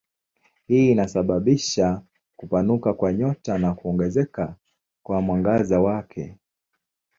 [0.67, 2.01] Hii inasababisha
[2.35, 4.55] kupanuka kwa nyota na kuongezeka
[5.03, 6.37] kwa mwangaza wake.